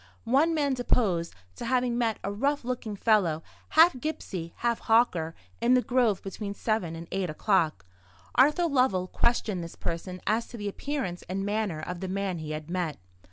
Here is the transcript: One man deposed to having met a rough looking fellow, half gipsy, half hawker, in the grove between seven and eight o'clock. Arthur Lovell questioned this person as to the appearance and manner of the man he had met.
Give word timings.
One 0.25 0.55
man 0.55 0.73
deposed 0.73 1.35
to 1.57 1.65
having 1.65 1.95
met 1.95 2.17
a 2.23 2.31
rough 2.31 2.63
looking 2.65 2.95
fellow, 2.95 3.43
half 3.69 3.99
gipsy, 3.99 4.51
half 4.57 4.79
hawker, 4.79 5.35
in 5.61 5.75
the 5.75 5.81
grove 5.83 6.23
between 6.23 6.55
seven 6.55 6.95
and 6.95 7.07
eight 7.11 7.29
o'clock. 7.29 7.85
Arthur 8.33 8.65
Lovell 8.67 9.05
questioned 9.05 9.63
this 9.63 9.75
person 9.75 10.19
as 10.25 10.47
to 10.47 10.57
the 10.57 10.67
appearance 10.67 11.23
and 11.29 11.45
manner 11.45 11.81
of 11.81 11.99
the 11.99 12.07
man 12.07 12.39
he 12.39 12.49
had 12.49 12.67
met. 12.67 12.97